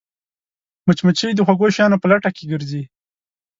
[0.87, 2.83] مچمچۍ د خوږو شیانو په لټه کې ګرځي